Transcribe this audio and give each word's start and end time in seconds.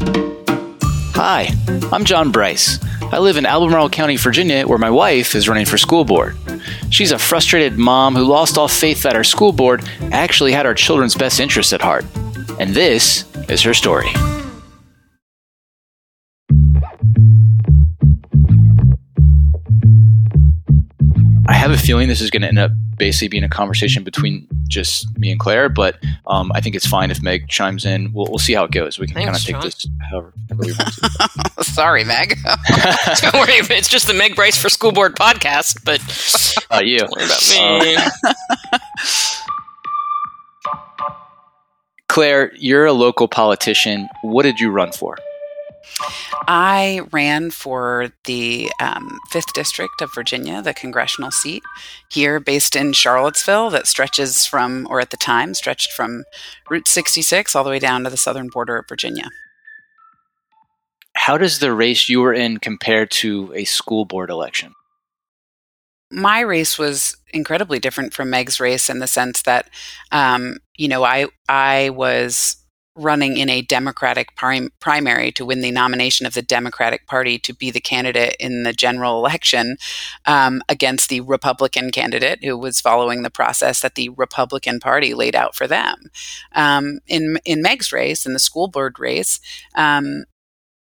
Hi, 0.00 1.48
I'm 1.92 2.04
John 2.04 2.30
Bryce. 2.30 2.78
I 3.10 3.18
live 3.18 3.36
in 3.36 3.46
Albemarle 3.46 3.90
County, 3.90 4.16
Virginia, 4.16 4.66
where 4.66 4.78
my 4.78 4.90
wife 4.90 5.34
is 5.34 5.48
running 5.48 5.66
for 5.66 5.78
school 5.78 6.04
board. 6.04 6.36
She's 6.90 7.10
a 7.10 7.18
frustrated 7.18 7.78
mom 7.78 8.14
who 8.14 8.24
lost 8.24 8.58
all 8.58 8.68
faith 8.68 9.02
that 9.02 9.16
our 9.16 9.24
school 9.24 9.52
board 9.52 9.82
actually 10.12 10.52
had 10.52 10.66
our 10.66 10.74
children's 10.74 11.14
best 11.14 11.40
interests 11.40 11.72
at 11.72 11.80
heart. 11.80 12.04
And 12.58 12.74
this 12.74 13.24
is 13.48 13.62
her 13.62 13.74
story. 13.74 14.08
I 21.46 21.54
have 21.54 21.70
a 21.70 21.78
feeling 21.78 22.08
this 22.08 22.20
is 22.20 22.30
going 22.30 22.42
to 22.42 22.48
end 22.48 22.58
up 22.58 22.72
basically 22.96 23.28
being 23.28 23.44
a 23.44 23.48
conversation 23.48 24.04
between 24.04 24.46
just 24.68 25.18
me 25.18 25.30
and 25.30 25.40
Claire, 25.40 25.68
but 25.68 25.96
um, 26.26 26.52
I 26.54 26.60
think 26.60 26.76
it's 26.76 26.86
fine 26.86 27.10
if 27.10 27.22
Meg 27.22 27.48
chimes 27.48 27.84
in. 27.84 28.12
We'll, 28.12 28.26
we'll 28.28 28.38
see 28.38 28.52
how 28.54 28.64
it 28.64 28.70
goes. 28.70 28.98
We 28.98 29.06
can 29.06 29.16
kind 29.16 29.34
of 29.36 29.42
take 29.42 29.54
John. 29.54 29.62
this 29.62 29.86
however, 30.10 30.32
however 30.48 30.62
we 30.66 30.72
want 30.72 30.94
to. 31.56 31.64
Sorry, 31.64 32.04
Meg. 32.04 32.36
don't 33.22 33.34
worry, 33.34 33.54
it's 33.76 33.88
just 33.88 34.06
the 34.06 34.14
Meg 34.14 34.36
Bryce 34.36 34.56
for 34.60 34.68
School 34.68 34.92
Board 34.92 35.16
podcast, 35.16 35.84
but 35.84 36.00
Uh, 36.70 36.80
you. 36.82 36.98
don't 36.98 37.10
worry 37.16 37.24
about 37.24 37.42
me. 37.84 37.96
Claire, 42.08 42.52
you're 42.56 42.86
a 42.86 42.92
local 42.92 43.28
politician. 43.28 44.08
What 44.22 44.42
did 44.44 44.58
you 44.60 44.70
run 44.70 44.92
for? 44.92 45.16
I 46.46 47.02
ran 47.12 47.50
for 47.50 48.10
the 48.24 48.70
um, 48.80 49.18
5th 49.32 49.52
District 49.52 50.00
of 50.00 50.10
Virginia, 50.14 50.62
the 50.62 50.74
congressional 50.74 51.30
seat 51.30 51.62
here 52.10 52.40
based 52.40 52.76
in 52.76 52.92
Charlottesville 52.92 53.70
that 53.70 53.86
stretches 53.86 54.46
from, 54.46 54.86
or 54.90 55.00
at 55.00 55.10
the 55.10 55.16
time, 55.16 55.54
stretched 55.54 55.92
from 55.92 56.24
Route 56.70 56.88
66 56.88 57.54
all 57.54 57.64
the 57.64 57.70
way 57.70 57.78
down 57.78 58.04
to 58.04 58.10
the 58.10 58.16
southern 58.16 58.48
border 58.48 58.78
of 58.78 58.88
Virginia. 58.88 59.28
How 61.14 61.36
does 61.36 61.58
the 61.58 61.72
race 61.72 62.08
you 62.08 62.20
were 62.20 62.34
in 62.34 62.58
compare 62.58 63.04
to 63.06 63.52
a 63.54 63.64
school 63.64 64.04
board 64.04 64.30
election? 64.30 64.74
my 66.10 66.40
race 66.40 66.78
was 66.78 67.16
incredibly 67.32 67.78
different 67.78 68.14
from 68.14 68.30
Meg's 68.30 68.60
race 68.60 68.88
in 68.88 68.98
the 68.98 69.06
sense 69.06 69.42
that, 69.42 69.68
um, 70.12 70.58
you 70.76 70.88
know, 70.88 71.04
I 71.04 71.26
I 71.48 71.90
was 71.90 72.56
running 72.98 73.36
in 73.36 73.48
a 73.48 73.62
Democratic 73.62 74.34
prim- 74.34 74.72
primary 74.80 75.32
to 75.32 75.44
win 75.44 75.60
the 75.60 75.70
nomination 75.70 76.26
of 76.26 76.34
the 76.34 76.42
Democratic 76.42 77.06
Party 77.06 77.38
to 77.38 77.54
be 77.54 77.70
the 77.70 77.80
candidate 77.80 78.36
in 78.38 78.64
the 78.64 78.72
general 78.72 79.18
election 79.18 79.76
um, 80.26 80.62
against 80.68 81.08
the 81.08 81.20
Republican 81.20 81.90
candidate 81.90 82.42
who 82.44 82.58
was 82.58 82.80
following 82.80 83.22
the 83.22 83.30
process 83.30 83.80
that 83.80 83.94
the 83.94 84.08
Republican 84.10 84.80
Party 84.80 85.14
laid 85.14 85.36
out 85.36 85.54
for 85.54 85.66
them. 85.66 86.10
Um, 86.52 86.98
in 87.06 87.38
in 87.44 87.62
Meg's 87.62 87.92
race, 87.92 88.26
in 88.26 88.32
the 88.32 88.38
school 88.38 88.68
board 88.68 88.98
race. 88.98 89.40
Um, 89.74 90.24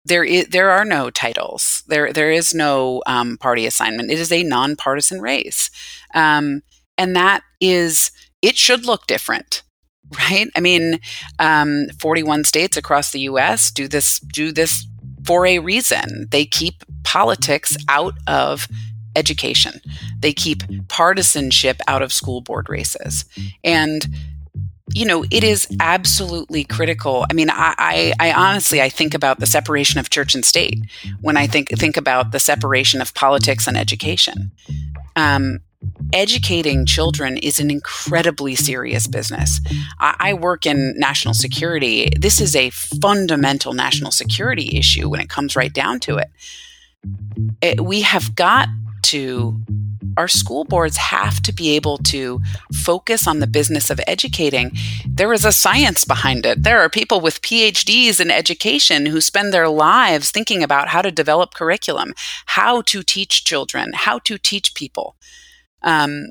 there 0.06 0.24
is 0.24 0.46
there 0.48 0.70
are 0.70 0.84
no 0.84 1.10
titles. 1.10 1.82
There 1.88 2.12
there 2.12 2.30
is 2.30 2.54
no 2.54 3.02
um, 3.06 3.36
party 3.38 3.66
assignment. 3.66 4.10
It 4.10 4.18
is 4.18 4.32
a 4.32 4.44
nonpartisan 4.44 5.20
race, 5.20 5.70
um, 6.14 6.62
and 6.96 7.14
that 7.16 7.42
is 7.60 8.12
it 8.40 8.56
should 8.56 8.86
look 8.86 9.06
different, 9.06 9.62
right? 10.18 10.48
I 10.54 10.60
mean, 10.60 11.00
um, 11.38 11.86
forty 11.98 12.22
one 12.22 12.44
states 12.44 12.76
across 12.76 13.10
the 13.10 13.20
U.S. 13.20 13.70
do 13.70 13.88
this 13.88 14.20
do 14.20 14.52
this 14.52 14.86
for 15.24 15.46
a 15.46 15.58
reason. 15.58 16.28
They 16.30 16.44
keep 16.44 16.84
politics 17.04 17.76
out 17.88 18.14
of 18.26 18.68
education. 19.14 19.80
They 20.20 20.32
keep 20.32 20.62
partisanship 20.88 21.80
out 21.88 22.02
of 22.02 22.12
school 22.12 22.40
board 22.40 22.68
races, 22.68 23.24
and 23.64 24.06
you 24.96 25.04
know, 25.04 25.24
it 25.30 25.44
is 25.44 25.66
absolutely 25.80 26.64
critical. 26.64 27.26
I 27.28 27.34
mean, 27.34 27.50
I, 27.50 27.74
I, 27.76 28.12
I, 28.20 28.32
honestly, 28.32 28.80
I 28.80 28.88
think 28.88 29.14
about 29.14 29.40
the 29.40 29.46
separation 29.46 29.98
of 29.98 30.10
church 30.10 30.34
and 30.34 30.44
state 30.44 30.78
when 31.20 31.36
I 31.36 31.46
think 31.46 31.68
think 31.70 31.96
about 31.96 32.30
the 32.32 32.38
separation 32.38 33.02
of 33.02 33.12
politics 33.12 33.66
and 33.66 33.76
education. 33.76 34.52
Um, 35.16 35.58
educating 36.12 36.86
children 36.86 37.36
is 37.38 37.60
an 37.60 37.70
incredibly 37.70 38.54
serious 38.54 39.06
business. 39.06 39.60
I, 39.98 40.34
work 40.34 40.66
in 40.66 40.94
national 40.98 41.34
security. 41.34 42.10
This 42.18 42.40
is 42.40 42.54
a 42.54 42.70
fundamental 42.70 43.72
national 43.72 44.10
security 44.10 44.76
issue 44.76 45.08
when 45.08 45.20
it 45.20 45.28
comes 45.28 45.56
right 45.56 45.72
down 45.72 46.00
to 46.00 46.18
it. 46.18 46.30
it 47.62 47.80
we 47.80 48.02
have 48.02 48.34
got 48.34 48.68
to 49.04 49.60
our 50.16 50.28
school 50.28 50.64
boards 50.64 50.96
have 50.96 51.40
to 51.42 51.52
be 51.52 51.76
able 51.76 51.98
to 51.98 52.40
focus 52.72 53.26
on 53.26 53.40
the 53.40 53.46
business 53.46 53.90
of 53.90 54.00
educating. 54.06 54.72
There 55.06 55.32
is 55.32 55.44
a 55.44 55.52
science 55.52 56.04
behind 56.04 56.46
it. 56.46 56.62
There 56.62 56.80
are 56.80 56.88
people 56.88 57.20
with 57.20 57.42
PhDs 57.42 58.18
in 58.20 58.30
education 58.30 59.06
who 59.06 59.20
spend 59.20 59.52
their 59.52 59.68
lives 59.68 60.30
thinking 60.30 60.62
about 60.62 60.88
how 60.88 61.02
to 61.02 61.10
develop 61.10 61.54
curriculum, 61.54 62.14
how 62.46 62.82
to 62.82 63.02
teach 63.02 63.44
children, 63.44 63.92
how 63.94 64.18
to 64.20 64.38
teach 64.38 64.74
people. 64.74 65.16
Um, 65.82 66.30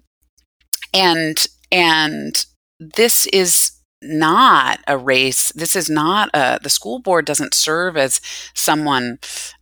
and 0.94 1.46
and 1.72 2.46
this 2.80 3.26
is 3.28 3.72
not 4.02 4.80
a 4.88 4.98
race. 4.98 5.52
This 5.54 5.76
is 5.76 5.90
not 5.90 6.30
a 6.34 6.60
the 6.62 6.70
school 6.70 7.00
board 7.00 7.26
doesn't 7.26 7.54
serve 7.54 7.98
as 7.98 8.22
someone 8.54 9.20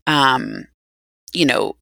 um, 0.07 0.65
you 1.33 1.45
know 1.45 1.75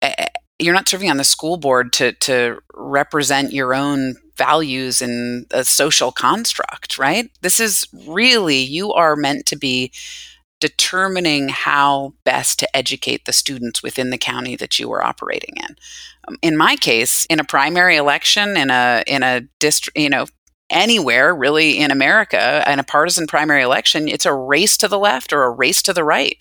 you're 0.59 0.73
not 0.73 0.87
serving 0.89 1.09
on 1.09 1.17
the 1.17 1.23
school 1.23 1.57
board 1.57 1.93
to 1.93 2.13
to 2.13 2.59
represent 2.73 3.53
your 3.53 3.73
own 3.73 4.15
values 4.37 5.01
in 5.01 5.45
a 5.51 5.63
social 5.63 6.11
construct, 6.11 6.97
right? 6.97 7.29
This 7.41 7.59
is 7.59 7.87
really 8.07 8.57
you 8.57 8.93
are 8.93 9.15
meant 9.15 9.45
to 9.47 9.55
be 9.55 9.91
determining 10.61 11.49
how 11.49 12.13
best 12.23 12.59
to 12.59 12.77
educate 12.77 13.25
the 13.25 13.33
students 13.33 13.83
within 13.83 14.11
the 14.11 14.17
county 14.17 14.55
that 14.55 14.79
you 14.79 14.89
are 14.93 15.03
operating 15.03 15.55
in. 15.57 15.75
Um, 16.27 16.37
in 16.41 16.55
my 16.55 16.77
case, 16.77 17.25
in 17.25 17.41
a 17.41 17.43
primary 17.43 17.97
election, 17.97 18.55
in 18.55 18.69
a 18.69 19.03
in 19.05 19.23
a 19.23 19.41
district, 19.59 19.97
you 19.97 20.09
know, 20.09 20.27
anywhere 20.69 21.35
really 21.35 21.79
in 21.79 21.91
America 21.91 22.63
in 22.71 22.79
a 22.79 22.83
partisan 22.83 23.27
primary 23.27 23.61
election, 23.61 24.07
it's 24.07 24.25
a 24.25 24.33
race 24.33 24.77
to 24.77 24.87
the 24.87 24.97
left 24.97 25.33
or 25.33 25.43
a 25.43 25.49
race 25.49 25.81
to 25.81 25.93
the 25.93 26.03
right. 26.03 26.37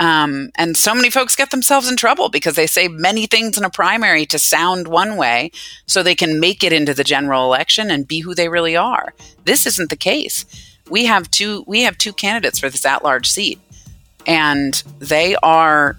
Um, 0.00 0.50
and 0.56 0.76
so 0.76 0.94
many 0.94 1.10
folks 1.10 1.36
get 1.36 1.50
themselves 1.50 1.90
in 1.90 1.96
trouble 1.96 2.28
because 2.28 2.54
they 2.54 2.66
say 2.66 2.88
many 2.88 3.26
things 3.26 3.58
in 3.58 3.64
a 3.64 3.70
primary 3.70 4.26
to 4.26 4.38
sound 4.38 4.88
one 4.88 5.16
way 5.16 5.50
so 5.86 6.02
they 6.02 6.14
can 6.14 6.40
make 6.40 6.64
it 6.64 6.72
into 6.72 6.94
the 6.94 7.04
general 7.04 7.44
election 7.44 7.90
and 7.90 8.08
be 8.08 8.20
who 8.20 8.34
they 8.34 8.48
really 8.48 8.76
are. 8.76 9.12
This 9.44 9.66
isn't 9.66 9.90
the 9.90 9.96
case. 9.96 10.46
We 10.90 11.06
have 11.06 11.30
two 11.30 11.64
we 11.66 11.82
have 11.82 11.98
two 11.98 12.12
candidates 12.12 12.58
for 12.58 12.70
this 12.70 12.84
at-large 12.84 13.28
seat. 13.28 13.60
And 14.26 14.74
they 14.98 15.36
are 15.36 15.96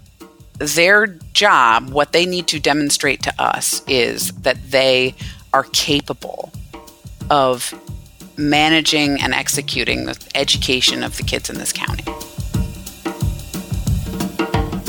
their 0.60 1.08
job, 1.34 1.90
what 1.90 2.12
they 2.12 2.26
need 2.26 2.48
to 2.48 2.60
demonstrate 2.60 3.24
to 3.24 3.34
us 3.42 3.82
is 3.88 4.32
that 4.42 4.58
they 4.72 5.16
are 5.54 5.64
capable 5.72 6.52
of 7.30 7.74
managing 8.38 9.22
and 9.22 9.34
executing 9.34 10.06
the 10.06 10.18
education 10.36 11.04
of 11.04 11.18
the 11.18 11.24
kids 11.24 11.50
in 11.50 11.58
this 11.58 11.72
county. 11.72 12.04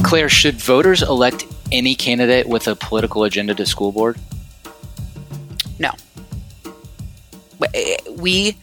Claire, 0.02 0.28
should 0.28 0.54
voters 0.56 1.02
elect 1.02 1.46
any 1.70 1.94
candidate 1.94 2.48
with 2.48 2.66
a 2.66 2.74
political 2.74 3.24
agenda 3.24 3.54
to 3.54 3.66
school 3.66 3.92
board? 3.92 4.18
No. 5.78 5.90
We 8.16 8.56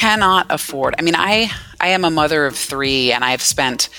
cannot 0.00 0.46
afford. 0.48 0.94
I 0.98 1.02
mean, 1.02 1.14
I 1.14 1.50
I 1.78 1.88
am 1.88 2.06
a 2.06 2.10
mother 2.10 2.46
of 2.46 2.56
3 2.56 3.12
and 3.12 3.22
I've 3.22 3.42
spent 3.42 3.90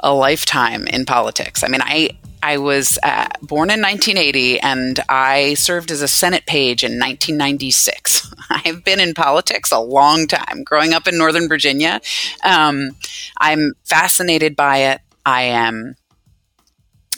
a 0.00 0.12
lifetime 0.12 0.86
in 0.86 1.06
politics. 1.06 1.64
I 1.64 1.68
mean, 1.68 1.80
I 1.82 2.10
I 2.42 2.58
was 2.58 2.98
uh, 3.02 3.28
born 3.40 3.70
in 3.70 3.80
1980 3.80 4.60
and 4.60 5.00
I 5.08 5.54
served 5.54 5.90
as 5.90 6.02
a 6.02 6.08
Senate 6.08 6.44
page 6.44 6.84
in 6.84 6.92
1996. 6.92 8.34
I've 8.50 8.84
been 8.84 9.00
in 9.00 9.14
politics 9.14 9.72
a 9.72 9.78
long 9.78 10.26
time, 10.26 10.62
growing 10.62 10.92
up 10.92 11.08
in 11.08 11.16
Northern 11.16 11.48
Virginia. 11.48 12.02
Um, 12.44 12.90
I'm 13.38 13.72
fascinated 13.84 14.56
by 14.56 14.78
it. 14.92 15.00
I 15.24 15.42
am. 15.44 15.96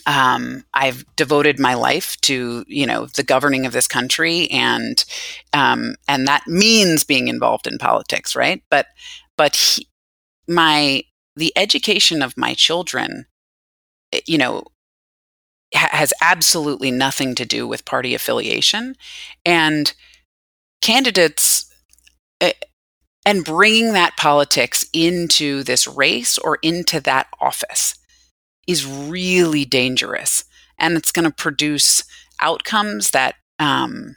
Um, 0.06 0.64
I've 0.74 1.04
devoted 1.16 1.58
my 1.58 1.74
life 1.74 2.20
to 2.22 2.64
you 2.66 2.86
know 2.86 3.06
the 3.06 3.22
governing 3.22 3.66
of 3.66 3.72
this 3.72 3.88
country, 3.88 4.48
and 4.50 5.04
um, 5.52 5.94
and 6.08 6.26
that 6.26 6.46
means 6.46 7.04
being 7.04 7.28
involved 7.28 7.66
in 7.66 7.78
politics, 7.78 8.34
right? 8.34 8.62
But 8.70 8.86
but 9.36 9.56
he, 9.56 9.88
my 10.48 11.04
the 11.36 11.52
education 11.56 12.22
of 12.22 12.36
my 12.36 12.54
children, 12.54 13.26
you 14.26 14.38
know, 14.38 14.64
has 15.74 16.12
absolutely 16.20 16.90
nothing 16.90 17.34
to 17.34 17.44
do 17.44 17.66
with 17.66 17.84
party 17.84 18.14
affiliation 18.14 18.94
and 19.44 19.94
candidates 20.82 21.72
eh, 22.40 22.52
and 23.24 23.44
bringing 23.44 23.92
that 23.92 24.16
politics 24.16 24.84
into 24.92 25.62
this 25.62 25.86
race 25.86 26.36
or 26.38 26.58
into 26.62 27.00
that 27.00 27.28
office 27.40 27.94
is 28.66 28.86
really 28.86 29.64
dangerous 29.64 30.44
and 30.78 30.96
it's 30.96 31.12
going 31.12 31.24
to 31.24 31.34
produce 31.34 32.04
outcomes 32.40 33.10
that 33.10 33.34
um, 33.58 34.16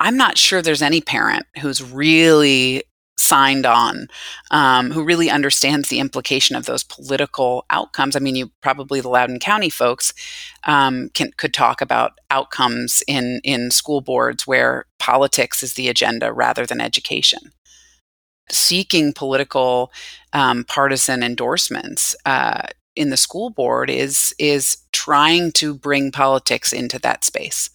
i'm 0.00 0.16
not 0.16 0.38
sure 0.38 0.62
there's 0.62 0.82
any 0.82 1.00
parent 1.00 1.46
who's 1.60 1.82
really 1.82 2.82
signed 3.18 3.66
on, 3.66 4.08
um, 4.50 4.90
who 4.90 5.02
really 5.02 5.30
understands 5.30 5.88
the 5.88 5.98
implication 5.98 6.54
of 6.54 6.66
those 6.66 6.84
political 6.84 7.64
outcomes. 7.70 8.14
I 8.14 8.20
mean, 8.20 8.36
you 8.36 8.50
probably 8.60 9.00
the 9.00 9.08
Loudoun 9.08 9.38
County 9.38 9.70
folks 9.70 10.12
um, 10.64 11.10
can 11.14 11.30
could 11.36 11.54
talk 11.54 11.80
about 11.80 12.12
outcomes 12.30 13.02
in 13.06 13.40
in 13.44 13.70
school 13.70 14.00
boards 14.00 14.46
where 14.46 14.86
politics 14.98 15.62
is 15.62 15.74
the 15.74 15.88
agenda 15.88 16.32
rather 16.32 16.66
than 16.66 16.80
education. 16.80 17.52
Seeking 18.50 19.12
political 19.12 19.90
um, 20.32 20.64
partisan 20.64 21.22
endorsements 21.22 22.14
uh, 22.24 22.62
in 22.96 23.10
the 23.10 23.16
school 23.16 23.50
board 23.50 23.90
is 23.90 24.34
is 24.38 24.78
trying 24.92 25.52
to 25.52 25.74
bring 25.74 26.10
politics 26.10 26.72
into 26.72 26.98
that 26.98 27.24
space. 27.24 27.70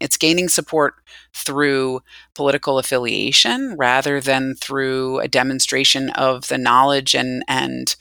It's 0.00 0.16
gaining 0.16 0.48
support 0.48 0.94
through 1.32 2.02
political 2.34 2.78
affiliation 2.78 3.76
rather 3.78 4.20
than 4.20 4.56
through 4.56 5.20
a 5.20 5.28
demonstration 5.28 6.10
of 6.10 6.48
the 6.48 6.58
knowledge 6.58 7.14
and, 7.14 7.44
and 7.48 7.94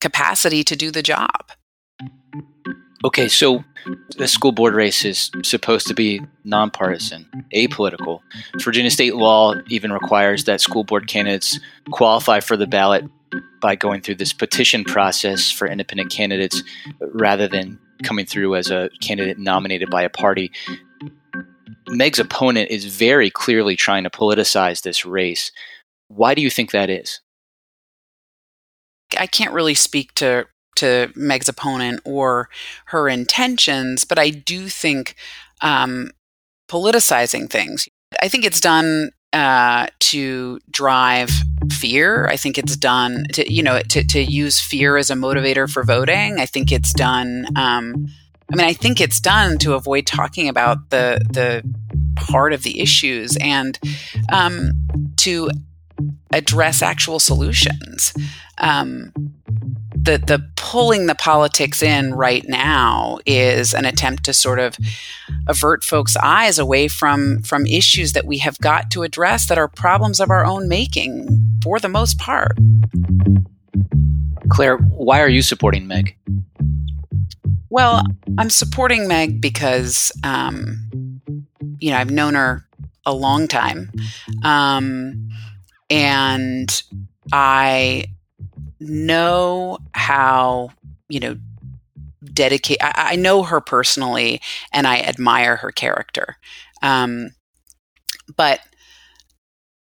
capacity 0.00 0.62
to 0.64 0.76
do 0.76 0.90
the 0.90 1.02
job. 1.02 1.50
Okay, 3.04 3.28
so 3.28 3.64
the 4.16 4.26
school 4.26 4.52
board 4.52 4.74
race 4.74 5.04
is 5.04 5.30
supposed 5.44 5.86
to 5.86 5.94
be 5.94 6.20
nonpartisan, 6.44 7.26
apolitical. 7.54 8.20
Virginia 8.60 8.90
state 8.90 9.14
law 9.14 9.54
even 9.68 9.92
requires 9.92 10.44
that 10.44 10.60
school 10.60 10.82
board 10.82 11.06
candidates 11.06 11.60
qualify 11.90 12.40
for 12.40 12.56
the 12.56 12.66
ballot 12.66 13.04
by 13.60 13.76
going 13.76 14.00
through 14.00 14.16
this 14.16 14.32
petition 14.32 14.84
process 14.84 15.50
for 15.50 15.66
independent 15.66 16.10
candidates 16.10 16.62
rather 17.00 17.48
than 17.48 17.78
coming 18.02 18.26
through 18.26 18.54
as 18.54 18.70
a 18.70 18.90
candidate 19.00 19.38
nominated 19.38 19.90
by 19.90 20.02
a 20.02 20.10
party. 20.10 20.50
Meg's 21.88 22.18
opponent 22.18 22.70
is 22.70 22.84
very 22.84 23.30
clearly 23.30 23.76
trying 23.76 24.04
to 24.04 24.10
politicize 24.10 24.82
this 24.82 25.04
race. 25.04 25.50
Why 26.08 26.34
do 26.34 26.42
you 26.42 26.50
think 26.50 26.70
that 26.70 26.90
is? 26.90 27.20
I 29.18 29.26
can't 29.26 29.52
really 29.52 29.74
speak 29.74 30.14
to 30.14 30.46
to 30.76 31.10
Meg's 31.16 31.48
opponent 31.48 32.00
or 32.04 32.48
her 32.86 33.08
intentions, 33.08 34.04
but 34.04 34.16
I 34.16 34.30
do 34.30 34.68
think 34.68 35.16
um, 35.60 36.12
politicizing 36.70 37.50
things. 37.50 37.88
I 38.22 38.28
think 38.28 38.44
it's 38.44 38.60
done 38.60 39.10
uh, 39.32 39.88
to 39.98 40.60
drive 40.70 41.30
fear. 41.72 42.26
I 42.26 42.36
think 42.36 42.58
it's 42.58 42.76
done 42.76 43.24
to 43.32 43.52
you 43.52 43.62
know 43.62 43.80
to 43.80 44.04
to 44.04 44.20
use 44.20 44.60
fear 44.60 44.96
as 44.96 45.10
a 45.10 45.14
motivator 45.14 45.70
for 45.70 45.82
voting. 45.84 46.38
I 46.38 46.46
think 46.46 46.72
it's 46.72 46.92
done. 46.92 47.46
Um, 47.56 48.06
I 48.50 48.56
mean, 48.56 48.66
I 48.66 48.72
think 48.72 49.00
it's 49.00 49.20
done 49.20 49.58
to 49.58 49.74
avoid 49.74 50.06
talking 50.06 50.48
about 50.48 50.90
the 50.90 51.20
the 51.30 51.62
part 52.16 52.52
of 52.52 52.62
the 52.62 52.80
issues 52.80 53.36
and 53.40 53.78
um, 54.32 54.72
to 55.16 55.50
address 56.32 56.82
actual 56.82 57.18
solutions. 57.18 58.14
Um, 58.58 59.12
the 59.94 60.18
the 60.18 60.48
pulling 60.56 61.06
the 61.06 61.14
politics 61.14 61.82
in 61.82 62.14
right 62.14 62.44
now 62.48 63.18
is 63.26 63.74
an 63.74 63.84
attempt 63.84 64.24
to 64.24 64.32
sort 64.32 64.58
of 64.58 64.76
avert 65.46 65.82
folks' 65.84 66.16
eyes 66.16 66.58
away 66.58 66.88
from 66.88 67.42
from 67.42 67.66
issues 67.66 68.12
that 68.12 68.26
we 68.26 68.38
have 68.38 68.58
got 68.58 68.90
to 68.92 69.02
address 69.02 69.46
that 69.46 69.58
are 69.58 69.68
problems 69.68 70.20
of 70.20 70.30
our 70.30 70.44
own 70.44 70.68
making 70.68 71.47
for 71.62 71.78
the 71.78 71.88
most 71.88 72.18
part. 72.18 72.56
Claire, 74.48 74.78
why 74.78 75.20
are 75.20 75.28
you 75.28 75.42
supporting 75.42 75.86
Meg? 75.86 76.16
Well, 77.70 78.02
I'm 78.38 78.50
supporting 78.50 79.08
Meg 79.08 79.40
because, 79.40 80.10
um, 80.24 81.20
you 81.78 81.90
know, 81.90 81.98
I've 81.98 82.10
known 82.10 82.34
her 82.34 82.66
a 83.04 83.12
long 83.12 83.46
time. 83.46 83.90
Um, 84.42 85.28
and 85.90 86.82
I 87.32 88.06
know 88.80 89.78
how, 89.92 90.70
you 91.08 91.20
know, 91.20 91.36
dedicate, 92.32 92.78
I, 92.80 92.92
I, 93.12 93.16
know 93.16 93.42
her 93.42 93.60
personally 93.60 94.40
and 94.72 94.86
I 94.86 95.00
admire 95.00 95.56
her 95.56 95.72
character. 95.72 96.36
Um, 96.82 97.30
but, 98.36 98.60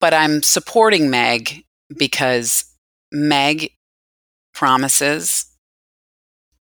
but 0.05 0.13
I'm 0.13 0.43
supporting 0.43 1.09
Meg 1.09 1.65
because 1.97 2.63
Meg 3.11 3.71
promises 4.53 5.47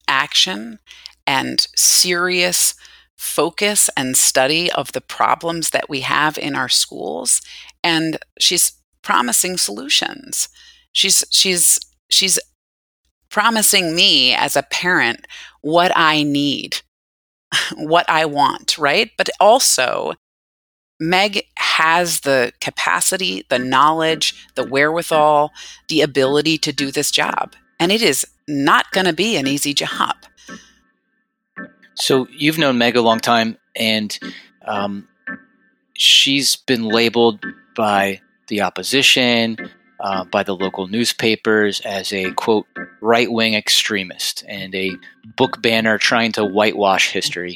action 0.07 0.79
and 1.27 1.67
serious 1.75 2.73
focus 3.15 3.91
and 3.95 4.17
study 4.17 4.71
of 4.71 4.91
the 4.93 5.01
problems 5.01 5.69
that 5.69 5.87
we 5.87 5.99
have 5.99 6.39
in 6.39 6.55
our 6.55 6.67
schools 6.67 7.39
and 7.83 8.17
she's 8.39 8.71
promising 9.03 9.55
solutions. 9.55 10.49
She's 10.91 11.23
she's 11.29 11.79
she's 12.09 12.39
promising 13.29 13.95
me 13.95 14.33
as 14.33 14.55
a 14.55 14.63
parent 14.63 15.27
what 15.61 15.91
i 15.95 16.23
need 16.23 16.77
what 17.75 18.09
i 18.09 18.25
want 18.25 18.79
right? 18.79 19.11
But 19.15 19.29
also 19.39 20.13
meg 20.99 21.43
has 21.57 22.21
the 22.21 22.51
capacity 22.59 23.45
the 23.49 23.59
knowledge 23.59 24.47
the 24.55 24.63
wherewithal 24.63 25.51
the 25.89 26.01
ability 26.01 26.57
to 26.57 26.73
do 26.73 26.91
this 26.91 27.11
job 27.11 27.55
and 27.79 27.91
it 27.91 28.01
is 28.01 28.25
not 28.47 28.91
going 28.91 29.05
to 29.05 29.13
be 29.13 29.35
an 29.35 29.47
easy 29.47 29.73
job. 29.73 30.15
So 31.95 32.27
you've 32.31 32.57
known 32.57 32.77
Meg 32.77 32.95
a 32.95 33.01
long 33.01 33.19
time, 33.19 33.57
and 33.75 34.17
um, 34.65 35.07
she's 35.93 36.55
been 36.55 36.83
labeled 36.83 37.43
by 37.75 38.21
the 38.47 38.61
opposition, 38.61 39.57
uh, 39.99 40.23
by 40.25 40.43
the 40.43 40.55
local 40.55 40.87
newspapers 40.87 41.79
as 41.81 42.13
a 42.13 42.31
quote 42.33 42.67
right 43.01 43.31
wing 43.31 43.53
extremist 43.53 44.43
and 44.47 44.73
a 44.75 44.91
book 45.35 45.61
banner 45.61 45.97
trying 45.97 46.31
to 46.33 46.45
whitewash 46.45 47.11
history. 47.11 47.55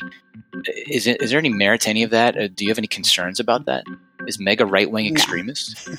Is, 0.66 1.08
it, 1.08 1.22
is 1.22 1.30
there 1.30 1.40
any 1.40 1.50
merit 1.50 1.82
to 1.82 1.90
any 1.90 2.04
of 2.04 2.10
that? 2.12 2.38
Uh, 2.38 2.48
do 2.48 2.64
you 2.64 2.70
have 2.70 2.78
any 2.78 2.88
concerns 2.88 3.40
about 3.40 3.66
that? 3.66 3.84
Is 4.28 4.40
Meg 4.40 4.62
a 4.62 4.66
right 4.66 4.90
wing 4.90 5.08
extremist? 5.08 5.88
No. 5.88 5.96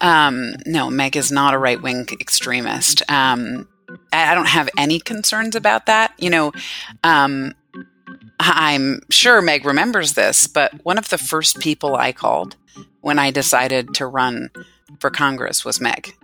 um, 0.08 0.54
no, 0.66 0.90
Meg 0.90 1.16
is 1.16 1.32
not 1.32 1.54
a 1.54 1.58
right 1.58 1.80
wing 1.80 2.06
extremist. 2.20 3.02
Um, 3.10 3.68
I 4.12 4.34
don't 4.34 4.48
have 4.48 4.68
any 4.76 5.00
concerns 5.00 5.56
about 5.56 5.86
that. 5.86 6.14
You 6.18 6.30
know, 6.30 6.52
um, 7.02 7.54
I'm 8.38 9.00
sure 9.10 9.42
Meg 9.42 9.64
remembers 9.64 10.14
this, 10.14 10.46
but 10.46 10.84
one 10.84 10.98
of 10.98 11.08
the 11.08 11.18
first 11.18 11.60
people 11.60 11.96
I 11.96 12.12
called 12.12 12.56
when 13.00 13.18
I 13.18 13.30
decided 13.30 13.94
to 13.94 14.06
run 14.06 14.50
for 15.00 15.10
Congress 15.10 15.64
was 15.64 15.80
Meg. 15.80 16.14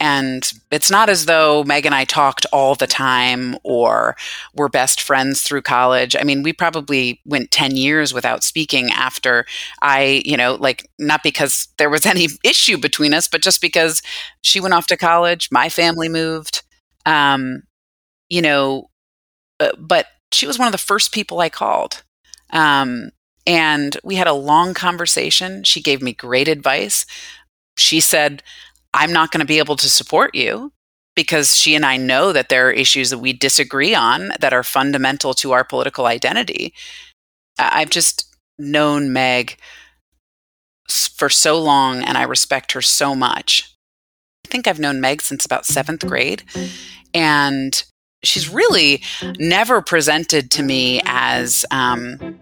And 0.00 0.52
it's 0.70 0.90
not 0.90 1.08
as 1.08 1.26
though 1.26 1.64
Meg 1.64 1.86
and 1.86 1.94
I 1.94 2.04
talked 2.04 2.46
all 2.52 2.74
the 2.74 2.86
time 2.86 3.56
or 3.62 4.16
were 4.54 4.68
best 4.68 5.00
friends 5.00 5.42
through 5.42 5.62
college. 5.62 6.14
I 6.14 6.24
mean, 6.24 6.42
we 6.42 6.52
probably 6.52 7.20
went 7.24 7.50
10 7.50 7.76
years 7.76 8.12
without 8.12 8.44
speaking 8.44 8.90
after 8.90 9.46
I, 9.80 10.22
you 10.24 10.36
know, 10.36 10.54
like 10.54 10.88
not 10.98 11.22
because 11.22 11.68
there 11.78 11.90
was 11.90 12.06
any 12.06 12.28
issue 12.44 12.78
between 12.78 13.14
us, 13.14 13.28
but 13.28 13.42
just 13.42 13.60
because 13.60 14.02
she 14.42 14.60
went 14.60 14.74
off 14.74 14.86
to 14.88 14.96
college, 14.96 15.48
my 15.50 15.68
family 15.68 16.08
moved. 16.08 16.62
Um, 17.06 17.62
you 18.28 18.42
know, 18.42 18.90
uh, 19.60 19.72
but 19.78 20.06
she 20.32 20.46
was 20.46 20.58
one 20.58 20.68
of 20.68 20.72
the 20.72 20.78
first 20.78 21.12
people 21.12 21.40
I 21.40 21.48
called. 21.48 22.02
Um, 22.50 23.10
and 23.46 23.96
we 24.04 24.16
had 24.16 24.26
a 24.26 24.34
long 24.34 24.74
conversation. 24.74 25.64
She 25.64 25.80
gave 25.80 26.02
me 26.02 26.12
great 26.12 26.48
advice. 26.48 27.06
She 27.78 28.00
said, 28.00 28.42
I'm 28.92 29.12
not 29.12 29.30
going 29.30 29.40
to 29.40 29.46
be 29.46 29.58
able 29.58 29.76
to 29.76 29.88
support 29.88 30.34
you 30.34 30.72
because 31.14 31.56
she 31.56 31.74
and 31.74 31.84
I 31.84 31.96
know 31.96 32.32
that 32.32 32.48
there 32.48 32.68
are 32.68 32.72
issues 32.72 33.10
that 33.10 33.18
we 33.18 33.32
disagree 33.32 33.94
on 33.94 34.30
that 34.40 34.52
are 34.52 34.62
fundamental 34.62 35.34
to 35.34 35.52
our 35.52 35.64
political 35.64 36.06
identity. 36.06 36.74
I've 37.58 37.90
just 37.90 38.36
known 38.58 39.12
Meg 39.12 39.58
for 40.88 41.28
so 41.28 41.60
long 41.60 42.02
and 42.02 42.16
I 42.16 42.22
respect 42.22 42.72
her 42.72 42.82
so 42.82 43.14
much. 43.14 43.74
I 44.46 44.48
think 44.48 44.66
I've 44.66 44.80
known 44.80 45.00
Meg 45.00 45.20
since 45.20 45.44
about 45.44 45.66
seventh 45.66 46.06
grade. 46.06 46.44
And 47.12 47.82
she's 48.22 48.48
really 48.48 49.02
never 49.38 49.82
presented 49.82 50.50
to 50.52 50.62
me 50.62 51.00
as 51.04 51.64
um, 51.70 52.38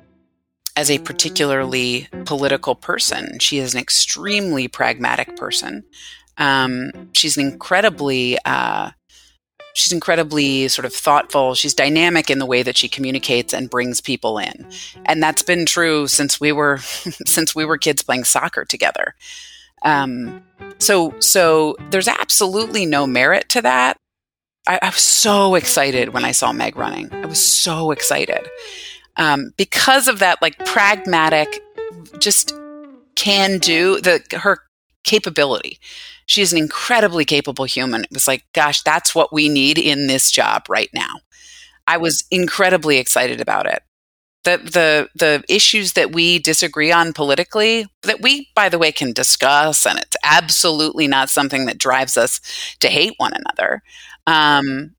as 0.76 0.90
a 0.90 0.98
particularly 0.98 2.08
political 2.26 2.74
person. 2.74 3.38
She 3.38 3.58
is 3.58 3.74
an 3.74 3.80
extremely 3.80 4.68
pragmatic 4.68 5.36
person. 5.36 5.84
Um, 6.36 6.92
she's 7.12 7.38
an 7.38 7.46
incredibly 7.46 8.38
uh, 8.44 8.90
she's 9.72 9.92
incredibly 9.92 10.68
sort 10.68 10.84
of 10.84 10.92
thoughtful. 10.92 11.54
She's 11.54 11.74
dynamic 11.74 12.30
in 12.30 12.38
the 12.38 12.46
way 12.46 12.62
that 12.62 12.76
she 12.76 12.88
communicates 12.88 13.54
and 13.54 13.70
brings 13.70 14.00
people 14.00 14.38
in, 14.38 14.66
and 15.06 15.22
that's 15.22 15.42
been 15.42 15.64
true 15.64 16.06
since 16.06 16.38
we 16.38 16.52
were 16.52 16.78
since 17.26 17.54
we 17.54 17.64
were 17.64 17.78
kids 17.78 18.02
playing 18.02 18.24
soccer 18.24 18.66
together. 18.66 19.14
Um, 19.82 20.42
so 20.78 21.14
so 21.20 21.76
there's 21.90 22.08
absolutely 22.08 22.84
no 22.84 23.06
merit 23.06 23.48
to 23.50 23.62
that. 23.62 23.96
I, 24.68 24.80
I, 24.82 24.86
was 24.86 24.96
so 24.96 25.54
excited 25.54 26.08
when 26.08 26.24
I 26.24 26.32
saw 26.32 26.52
Meg 26.52 26.76
running. 26.76 27.12
I 27.12 27.26
was 27.26 27.40
so 27.40 27.92
excited 27.92 28.48
um, 29.16 29.52
because 29.56 30.08
of 30.08 30.18
that, 30.20 30.40
like 30.42 30.58
pragmatic, 30.66 31.62
just 32.18 32.54
can 33.14 33.58
do 33.58 34.00
the 34.00 34.22
her 34.38 34.58
capability. 35.04 35.78
She 36.26 36.42
is 36.42 36.52
an 36.52 36.58
incredibly 36.58 37.24
capable 37.24 37.64
human. 37.64 38.02
It 38.02 38.12
was 38.12 38.28
like, 38.28 38.44
gosh, 38.52 38.82
that's 38.82 39.14
what 39.14 39.32
we 39.32 39.48
need 39.48 39.78
in 39.78 40.06
this 40.06 40.30
job 40.30 40.64
right 40.68 40.90
now. 40.92 41.20
I 41.86 41.96
was 41.98 42.24
incredibly 42.30 42.98
excited 42.98 43.40
about 43.40 43.66
it. 43.66 43.82
The, 44.44 44.58
the 44.58 45.08
the 45.16 45.44
issues 45.48 45.94
that 45.94 46.12
we 46.12 46.38
disagree 46.38 46.92
on 46.92 47.12
politically 47.12 47.86
that 48.02 48.22
we 48.22 48.48
by 48.54 48.68
the 48.68 48.78
way 48.78 48.92
can 48.92 49.12
discuss 49.12 49.84
and 49.84 49.98
it's 49.98 50.16
absolutely 50.22 51.08
not 51.08 51.30
something 51.30 51.66
that 51.66 51.78
drives 51.78 52.16
us 52.16 52.40
to 52.78 52.86
hate 52.86 53.14
one 53.16 53.32
another 53.32 53.82
um, 54.28 54.94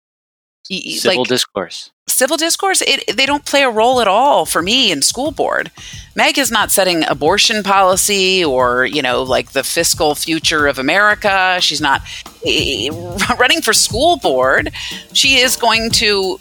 civil 0.70 1.20
like, 1.20 1.28
discourse. 1.28 1.92
civil 2.08 2.38
discourse 2.38 2.82
it, 2.86 3.16
they 3.16 3.26
don't 3.26 3.46
play 3.46 3.64
a 3.64 3.70
role 3.70 4.02
at 4.02 4.08
all 4.08 4.46
for 4.46 4.62
me 4.62 4.92
in 4.92 5.02
school 5.02 5.32
board. 5.32 5.72
Meg 6.16 6.38
is 6.38 6.52
not 6.52 6.72
setting 6.72 7.04
abortion 7.06 7.64
policy 7.64 8.44
or 8.44 8.86
you 8.86 9.02
know 9.02 9.24
like 9.24 9.52
the 9.52 9.64
fiscal 9.64 10.16
future 10.16 10.68
of 10.68 10.78
america. 10.78 11.58
She's 11.62 11.82
not 11.82 12.02
eh, 12.46 12.90
running 13.40 13.62
for 13.62 13.74
school 13.74 14.18
board. 14.18 14.72
She 15.14 15.38
is 15.38 15.56
going 15.56 15.90
to 15.92 16.40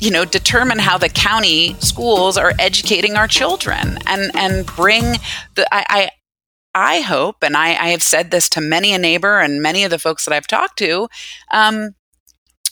you 0.00 0.10
know 0.10 0.24
determine 0.24 0.78
how 0.78 0.98
the 0.98 1.08
county 1.08 1.74
schools 1.80 2.36
are 2.36 2.52
educating 2.58 3.16
our 3.16 3.26
children 3.28 3.98
and 4.06 4.30
and 4.34 4.66
bring 4.66 5.04
the 5.54 5.66
i, 5.74 5.84
I 5.88 6.10
I 6.78 7.00
hope, 7.00 7.36
and 7.42 7.56
I, 7.56 7.68
I, 7.68 7.88
have 7.88 8.02
said 8.02 8.30
this 8.30 8.50
to 8.50 8.60
many 8.60 8.92
a 8.92 8.98
neighbor 8.98 9.40
and 9.40 9.62
many 9.62 9.84
of 9.84 9.90
the 9.90 9.98
folks 9.98 10.26
that 10.26 10.34
I've 10.34 10.46
talked 10.46 10.78
to, 10.80 11.08
um, 11.50 11.94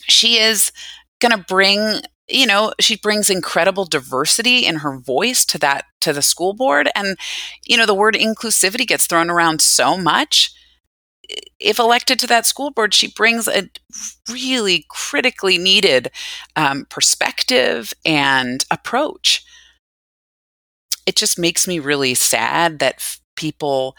she 0.07 0.39
is 0.39 0.73
going 1.21 1.33
to 1.33 1.45
bring 1.47 2.01
you 2.29 2.47
know 2.47 2.73
she 2.81 2.97
brings 2.97 3.29
incredible 3.29 3.85
diversity 3.85 4.65
in 4.65 4.77
her 4.77 4.99
voice 4.99 5.45
to 5.45 5.59
that 5.59 5.85
to 6.01 6.13
the 6.13 6.23
school 6.23 6.55
board. 6.55 6.91
And 6.95 7.17
you 7.65 7.77
know 7.77 7.87
the 7.87 7.95
word 7.95 8.15
inclusivity 8.15 8.87
gets 8.87 9.07
thrown 9.07 9.31
around 9.31 9.61
so 9.61 9.97
much. 9.97 10.53
If 11.59 11.79
elected 11.79 12.19
to 12.21 12.27
that 12.29 12.47
school 12.47 12.71
board 12.71 12.95
she 12.95 13.09
brings 13.09 13.49
a 13.49 13.69
really 14.31 14.87
critically 14.89 15.59
needed 15.59 16.11
um, 16.57 16.87
perspective 16.89 17.93
and 18.05 18.65
approach. 18.71 19.45
It 21.07 21.17
just 21.17 21.39
makes 21.39 21.69
me 21.69 21.79
really 21.79 22.15
sad 22.15 22.79
that 22.79 23.19
people 23.37 23.97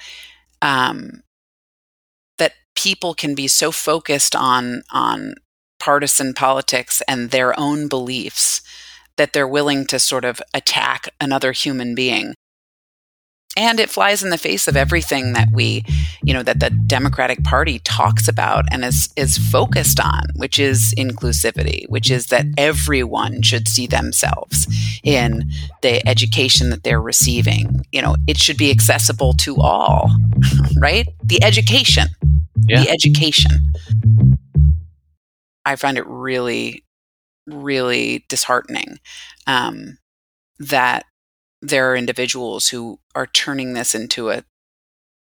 um, 0.61 1.21
that 2.37 2.53
people 2.75 3.13
can 3.13 3.35
be 3.35 3.47
so 3.47 3.71
focused 3.71 4.35
on 4.35 4.83
on 4.91 5.35
partisan 5.85 6.33
politics 6.33 7.03
and 7.07 7.29
their 7.29 7.57
own 7.59 7.87
beliefs 7.87 8.59
that 9.17 9.33
they're 9.33 9.47
willing 9.47 9.85
to 9.85 9.99
sort 9.99 10.25
of 10.25 10.41
attack 10.51 11.09
another 11.21 11.51
human 11.51 11.93
being. 11.93 12.33
And 13.55 13.79
it 13.79 13.91
flies 13.91 14.23
in 14.23 14.31
the 14.31 14.37
face 14.39 14.67
of 14.67 14.75
everything 14.75 15.33
that 15.33 15.49
we, 15.53 15.85
you 16.23 16.33
know, 16.33 16.41
that 16.41 16.59
the 16.59 16.71
Democratic 16.71 17.43
Party 17.43 17.77
talks 17.83 18.27
about 18.27 18.65
and 18.71 18.83
is, 18.83 19.13
is 19.15 19.37
focused 19.37 19.99
on, 19.99 20.23
which 20.35 20.57
is 20.57 20.91
inclusivity, 20.97 21.87
which 21.87 22.09
is 22.09 22.27
that 22.27 22.47
everyone 22.57 23.43
should 23.43 23.67
see 23.67 23.85
themselves 23.85 24.65
in 25.03 25.43
the 25.83 26.05
education 26.09 26.71
that 26.71 26.83
they're 26.83 26.99
receiving. 26.99 27.85
You 27.91 28.01
know, 28.01 28.15
it 28.27 28.39
should 28.39 28.57
be 28.57 28.71
accessible 28.71 29.33
to 29.33 29.57
all, 29.57 30.09
right? 30.81 31.07
The 31.23 31.43
education. 31.43 32.07
Yeah. 32.67 32.83
The 32.83 32.89
education. 32.89 33.51
I 35.65 35.75
find 35.75 35.97
it 35.97 36.07
really, 36.07 36.85
really 37.47 38.25
disheartening 38.29 38.99
um, 39.47 39.97
that 40.59 41.05
there 41.61 41.91
are 41.91 41.95
individuals 41.95 42.69
who 42.69 42.99
are 43.15 43.27
turning 43.27 43.73
this 43.73 43.95
into 43.95 44.29
a 44.29 44.43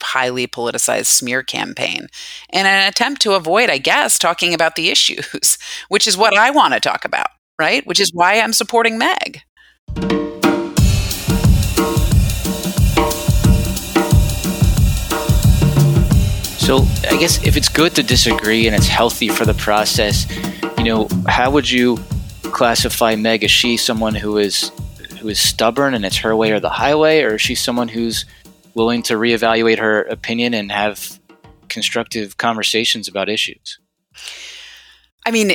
highly 0.02 0.46
politicized 0.46 1.06
smear 1.06 1.42
campaign 1.42 2.06
in 2.52 2.66
an 2.66 2.88
attempt 2.88 3.22
to 3.22 3.34
avoid, 3.34 3.70
I 3.70 3.78
guess, 3.78 4.18
talking 4.18 4.52
about 4.52 4.76
the 4.76 4.90
issues, 4.90 5.58
which 5.88 6.06
is 6.06 6.16
what 6.16 6.36
I 6.36 6.50
want 6.50 6.74
to 6.74 6.80
talk 6.80 7.04
about, 7.04 7.28
right? 7.58 7.86
Which 7.86 8.00
is 8.00 8.12
why 8.12 8.40
I'm 8.40 8.52
supporting 8.52 8.98
Meg. 8.98 9.42
So 16.66 16.78
I 17.08 17.16
guess 17.16 17.40
if 17.46 17.56
it's 17.56 17.68
good 17.68 17.94
to 17.94 18.02
disagree 18.02 18.66
and 18.66 18.74
it's 18.74 18.88
healthy 18.88 19.28
for 19.28 19.44
the 19.44 19.54
process, 19.54 20.26
you 20.76 20.82
know, 20.82 21.08
how 21.28 21.48
would 21.52 21.70
you 21.70 21.96
classify 22.42 23.14
Meg? 23.14 23.44
Is 23.44 23.52
she 23.52 23.76
someone 23.76 24.16
who 24.16 24.36
is 24.36 24.72
who 25.20 25.28
is 25.28 25.38
stubborn 25.38 25.94
and 25.94 26.04
it's 26.04 26.16
her 26.16 26.34
way 26.34 26.50
or 26.50 26.58
the 26.58 26.68
highway, 26.68 27.22
or 27.22 27.36
is 27.36 27.40
she 27.40 27.54
someone 27.54 27.86
who's 27.86 28.24
willing 28.74 29.04
to 29.04 29.14
reevaluate 29.14 29.78
her 29.78 30.02
opinion 30.02 30.54
and 30.54 30.72
have 30.72 31.20
constructive 31.68 32.36
conversations 32.36 33.06
about 33.06 33.28
issues? 33.28 33.78
I 35.24 35.30
mean, 35.30 35.52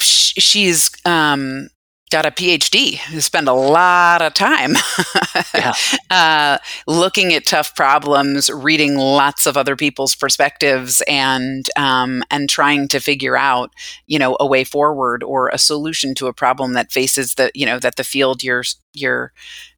she's 0.00 0.90
um, 1.04 1.68
got 2.14 2.24
a 2.24 2.30
PhD, 2.30 2.98
who 2.98 3.20
spend 3.20 3.48
a 3.48 3.52
lot 3.52 4.22
of 4.22 4.34
time 4.34 4.74
yeah. 5.54 5.72
uh, 6.10 6.58
looking 6.86 7.34
at 7.34 7.44
tough 7.44 7.74
problems, 7.74 8.48
reading 8.50 8.94
lots 8.94 9.46
of 9.46 9.56
other 9.56 9.74
people's 9.74 10.14
perspectives, 10.14 11.02
and 11.08 11.68
um, 11.76 12.22
and 12.30 12.48
trying 12.48 12.86
to 12.86 13.00
figure 13.00 13.36
out, 13.36 13.72
you 14.06 14.16
know, 14.16 14.36
a 14.38 14.46
way 14.46 14.62
forward 14.62 15.24
or 15.24 15.48
a 15.48 15.58
solution 15.58 16.14
to 16.14 16.28
a 16.28 16.32
problem 16.32 16.74
that 16.74 16.92
faces 16.92 17.34
the, 17.34 17.50
you 17.52 17.66
know, 17.66 17.80
that 17.80 17.96
the 17.96 18.04
field 18.04 18.44
you're 18.44 18.62
you're 18.92 19.32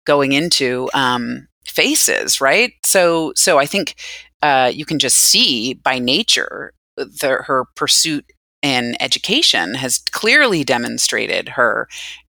going 0.05 0.33
into 0.33 0.90
um, 0.93 1.49
faces, 1.64 2.38
right? 2.38 2.75
So 2.85 3.33
so 3.35 3.57
I 3.59 3.64
think 3.64 3.95
uh, 4.43 4.71
you 4.75 4.85
can 4.85 4.99
just 4.99 5.16
see 5.16 5.73
by 5.73 5.99
nature 5.99 6.75
the, 6.99 7.43
her 7.47 7.64
pursuit 7.76 8.31
in 8.61 8.95
education 9.00 9.75
has 9.75 9.99
clearly 10.11 10.64
demonstrated 10.64 11.50
her 11.50 11.88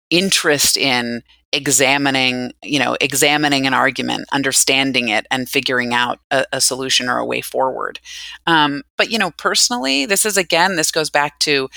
interest 0.09 0.77
in 0.77 1.21
examining 1.53 2.51
you 2.61 2.77
know 2.77 2.97
examining 2.99 3.65
an 3.65 3.73
argument 3.73 4.27
understanding 4.33 5.07
it 5.07 5.25
and 5.31 5.47
figuring 5.47 5.93
out 5.93 6.19
a, 6.29 6.45
a 6.51 6.59
solution 6.59 7.07
or 7.07 7.17
a 7.17 7.25
way 7.25 7.41
forward. 7.41 7.99
Um, 8.45 8.83
but 8.97 9.09
you 9.11 9.17
know 9.17 9.31
personally 9.31 10.05
this 10.05 10.25
is 10.25 10.35
again 10.37 10.75
this 10.75 10.91
goes 10.91 11.09
back 11.09 11.39
to 11.39 11.69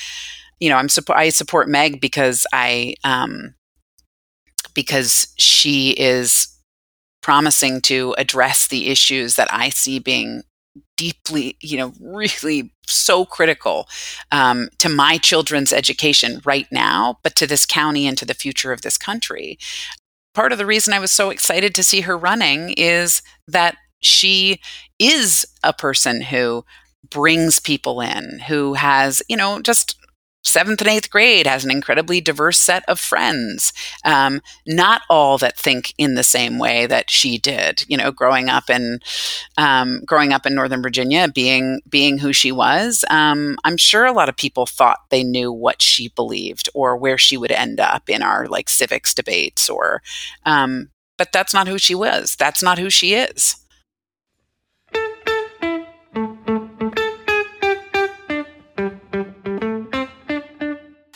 you 0.59 0.69
know 0.69 0.77
i'm 0.77 0.89
i 1.11 1.29
support 1.29 1.69
meg 1.69 2.01
because 2.01 2.47
i 2.53 2.95
um, 3.05 3.55
because 4.75 5.29
she 5.39 5.91
is 5.91 6.49
promising 7.23 7.81
to 7.83 8.15
address 8.19 8.69
the 8.69 8.89
issues 8.89 9.37
that 9.37 9.49
i 9.53 9.69
see 9.69 9.99
being 9.99 10.43
deeply, 10.97 11.57
you 11.61 11.77
know, 11.77 11.93
really 12.01 12.73
so 12.87 13.25
critical 13.25 13.89
um, 14.33 14.69
to 14.79 14.89
my 14.89 15.19
children's 15.19 15.73
education 15.73 16.41
right 16.45 16.67
now, 16.71 17.19
but 17.23 17.35
to 17.37 17.47
this 17.47 17.67
county 17.67 18.07
and 18.07 18.19
to 18.19 18.25
the 18.25 18.35
future 18.35 18.73
of 18.73 18.83
this 18.83 18.99
country. 18.99 19.59
Part 20.35 20.53
of 20.53 20.59
the 20.59 20.67
reason 20.67 20.95
I 20.95 21.01
was 21.01 21.11
so 21.11 21.31
excited 21.31 21.75
to 21.75 21.83
see 21.83 22.03
her 22.03 22.17
running 22.17 22.75
is 22.77 23.23
that 23.49 23.77
she 24.01 24.61
is 24.99 25.45
a 25.65 25.73
person 25.73 26.21
who 26.21 26.65
brings 27.11 27.59
people 27.59 28.01
in, 28.01 28.41
who 28.47 28.75
has, 28.75 29.23
you 29.29 29.37
know, 29.37 29.61
just 29.61 29.97
seventh 30.43 30.81
and 30.81 30.91
eighth 30.91 31.11
grade 31.11 31.47
has 31.47 31.65
an 31.65 31.71
incredibly 31.71 32.21
diverse 32.21 32.59
set 32.59 32.83
of 32.89 32.99
friends. 32.99 33.73
Um, 34.05 34.41
not 34.67 35.03
all 35.11 35.39
that 35.39 35.57
think 35.57 35.95
in 35.99 36.15
the 36.15 36.23
same 36.23 36.59
way 36.59 36.87
that 36.87 37.11
she 37.11 37.39
did. 37.39 37.85
You 37.89 37.97
know, 37.97 38.11
growing 38.11 38.49
up 38.49 38.71
in 38.71 39.01
um, 39.57 40.03
growing 40.05 40.33
up 40.33 40.47
in 40.47 40.55
Northern 40.55 40.83
Virginia, 40.83 41.29
being 41.29 41.81
being 41.89 42.19
who 42.19 42.33
she 42.33 42.53
was, 42.53 43.05
um, 43.11 43.57
I'm 43.65 43.77
sure 43.77 44.07
a 44.07 44.13
lot 44.13 44.29
of 44.29 44.37
people 44.37 44.67
thought 44.67 44.99
they 45.11 45.23
knew 45.23 45.53
what 45.53 45.83
she 45.83 46.09
believed 46.09 46.69
or 46.75 46.97
where 46.97 47.19
she 47.19 47.37
would 47.37 47.53
end 47.53 47.81
up 47.81 48.09
in 48.09 48.23
our 48.23 48.47
like 48.47 48.69
civics 48.71 49.15
debates. 49.15 49.69
Or, 49.69 50.03
um, 50.47 50.91
but 51.19 51.33
that's 51.33 51.53
not 51.53 51.69
who 51.69 51.79
she 51.79 51.95
was. 51.95 52.35
That's 52.37 52.63
not 52.63 52.79
who 52.79 52.91
she 52.91 53.15
is. 53.15 53.57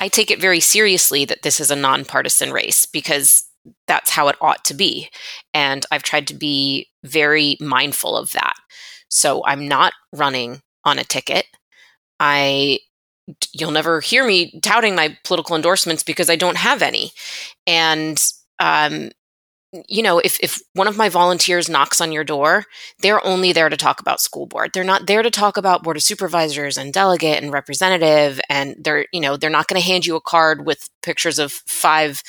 I 0.05 0.09
take 0.09 0.31
it 0.31 0.39
very 0.39 0.61
seriously 0.61 1.25
that 1.25 1.41
this 1.41 1.61
is 1.61 1.71
a 1.71 1.77
nonpartisan 1.77 2.53
race 2.53 2.85
because 2.85 3.49
that's 3.87 4.11
how 4.11 4.29
it 4.29 4.37
ought 4.39 4.63
to 4.67 4.75
be. 4.75 5.09
And 5.55 5.87
I've 5.91 6.03
tried 6.03 6.27
to 6.27 6.35
be 6.35 6.89
very 7.05 7.57
mindful 7.59 8.15
of 8.15 8.33
that. 8.33 8.53
So 9.09 9.43
I'm 9.47 9.67
not 9.67 9.95
running 10.13 10.61
on 10.85 10.99
a 10.99 11.05
ticket. 11.05 11.47
I 12.21 12.81
you'll 13.55 13.71
never 13.71 14.03
hear 14.03 14.27
me 14.27 14.61
touting 14.61 14.95
my 14.95 15.17
political 15.25 15.57
endorsements 15.57 16.03
because 16.03 16.29
I 16.29 16.37
don't 16.37 16.59
have 16.59 16.83
any. 16.83 17.13
And 17.67 18.23
um, 18.59 19.09
you 19.89 20.03
know, 20.03 20.19
if, 20.19 20.39
if 20.41 20.61
one 20.75 20.89
of 20.89 20.97
my 20.97 21.09
volunteers 21.09 21.69
knocks 21.69 22.01
on 22.01 22.13
your 22.13 22.25
door, 22.25 22.65
they're 23.01 23.25
only 23.25 23.53
there 23.53 23.69
to 23.69 23.77
talk 23.77 24.01
about 24.01 24.21
school 24.21 24.47
board. 24.47 24.71
They're 24.73 24.85
not 24.85 25.07
there 25.07 25.23
to 25.23 25.31
talk 25.31 25.57
about 25.57 25.83
board 25.83 25.97
of 25.97 26.03
supervisors 26.03 26.77
and 26.77 26.93
delegate 26.93 27.43
and 27.43 27.53
representative. 27.53 28.41
And 28.49 28.77
they're, 28.79 29.07
you 29.13 29.21
know, 29.21 29.37
they're 29.37 29.51
not 29.51 29.69
going 29.69 29.81
to 29.81 29.87
hand 29.87 30.07
you 30.07 30.17
a 30.17 30.21
card 30.21 30.67
with 30.67 30.89
pictures 31.03 31.39
of 31.39 31.53
five 31.67 32.23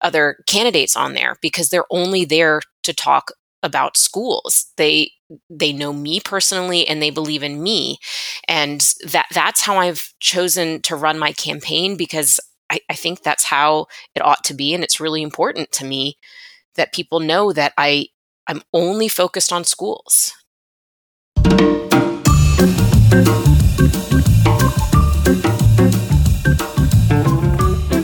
other 0.00 0.38
candidates 0.46 0.96
on 0.96 1.14
there 1.14 1.36
because 1.42 1.68
they're 1.68 1.84
only 1.90 2.24
there 2.24 2.60
to 2.84 2.94
talk 2.94 3.32
about 3.62 3.96
schools. 3.96 4.72
They 4.76 5.12
they 5.48 5.72
know 5.72 5.92
me 5.92 6.20
personally 6.20 6.88
and 6.88 7.00
they 7.00 7.10
believe 7.10 7.42
in 7.42 7.62
me. 7.62 7.98
And 8.48 8.80
that 9.06 9.26
that's 9.32 9.60
how 9.60 9.76
I've 9.78 10.12
chosen 10.18 10.80
to 10.82 10.96
run 10.96 11.18
my 11.18 11.32
campaign 11.32 11.96
because 11.96 12.40
I, 12.70 12.80
I 12.88 12.94
think 12.94 13.22
that's 13.22 13.44
how 13.44 13.86
it 14.14 14.24
ought 14.24 14.44
to 14.44 14.54
be. 14.54 14.74
And 14.74 14.82
it's 14.82 15.00
really 15.00 15.22
important 15.22 15.72
to 15.72 15.84
me 15.84 16.16
that 16.76 16.92
people 16.92 17.20
know 17.20 17.52
that 17.52 17.72
I 17.76 18.08
I'm 18.46 18.62
only 18.72 19.08
focused 19.08 19.52
on 19.52 19.64
schools. 19.64 20.32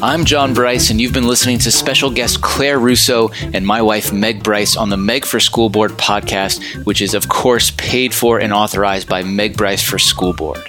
I'm 0.02 0.24
John 0.24 0.54
Bryce, 0.54 0.90
and 0.90 1.00
you've 1.00 1.12
been 1.12 1.26
listening 1.26 1.58
to 1.58 1.70
special 1.72 2.10
guest 2.10 2.40
Claire 2.40 2.78
Russo 2.78 3.30
and 3.52 3.66
my 3.66 3.82
wife 3.82 4.12
Meg 4.12 4.42
Bryce 4.42 4.76
on 4.76 4.88
the 4.88 4.96
Meg 4.96 5.24
for 5.24 5.40
School 5.40 5.68
Board 5.68 5.90
podcast, 5.92 6.84
which 6.84 7.02
is, 7.02 7.12
of 7.12 7.28
course, 7.28 7.72
paid 7.72 8.14
for 8.14 8.38
and 8.38 8.52
authorized 8.52 9.08
by 9.08 9.24
Meg 9.24 9.56
Bryce 9.56 9.82
for 9.82 9.98
School 9.98 10.32
Board. 10.32 10.60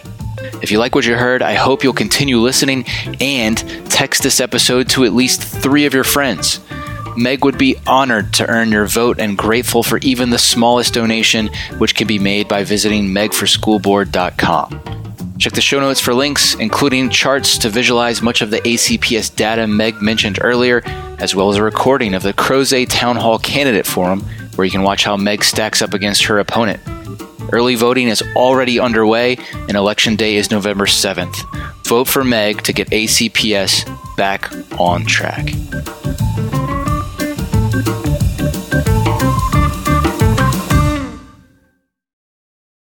If 0.63 0.71
you 0.71 0.79
like 0.79 0.95
what 0.95 1.05
you 1.05 1.15
heard, 1.15 1.43
I 1.43 1.53
hope 1.53 1.83
you'll 1.83 1.93
continue 1.93 2.37
listening 2.39 2.85
and 3.21 3.57
text 3.91 4.23
this 4.23 4.39
episode 4.39 4.89
to 4.89 5.05
at 5.05 5.13
least 5.13 5.43
three 5.43 5.85
of 5.85 5.93
your 5.93 6.03
friends. 6.03 6.59
Meg 7.17 7.43
would 7.43 7.57
be 7.57 7.75
honored 7.87 8.31
to 8.33 8.47
earn 8.47 8.71
your 8.71 8.85
vote 8.85 9.19
and 9.19 9.37
grateful 9.37 9.81
for 9.81 9.97
even 9.99 10.29
the 10.29 10.37
smallest 10.37 10.93
donation, 10.93 11.49
which 11.79 11.95
can 11.95 12.07
be 12.07 12.19
made 12.19 12.47
by 12.47 12.63
visiting 12.63 13.07
megforschoolboard.com. 13.07 14.97
Check 15.39 15.53
the 15.53 15.61
show 15.61 15.79
notes 15.79 15.99
for 15.99 16.13
links, 16.13 16.55
including 16.55 17.09
charts 17.09 17.57
to 17.59 17.69
visualize 17.69 18.21
much 18.21 18.41
of 18.41 18.51
the 18.51 18.59
ACPS 18.61 19.35
data 19.35 19.67
Meg 19.67 20.01
mentioned 20.01 20.39
earlier, 20.41 20.81
as 21.19 21.35
well 21.35 21.49
as 21.49 21.57
a 21.57 21.63
recording 21.63 22.13
of 22.13 22.23
the 22.23 22.33
Crozet 22.33 22.87
Town 22.89 23.15
Hall 23.15 23.39
Candidate 23.39 23.85
Forum, 23.85 24.21
where 24.55 24.65
you 24.65 24.71
can 24.71 24.83
watch 24.83 25.03
how 25.03 25.17
Meg 25.17 25.43
stacks 25.43 25.81
up 25.81 25.93
against 25.93 26.23
her 26.25 26.39
opponent. 26.39 26.79
Early 27.51 27.75
voting 27.75 28.09
is 28.09 28.23
already 28.35 28.79
underway, 28.79 29.37
and 29.53 29.75
Election 29.75 30.15
Day 30.15 30.35
is 30.35 30.51
November 30.51 30.85
7th. 30.85 31.35
Vote 31.85 32.07
for 32.07 32.23
Meg 32.23 32.63
to 32.63 32.73
get 32.73 32.89
ACPS 32.89 33.85
back 34.17 34.51
on 34.79 35.05
track. 35.05 35.53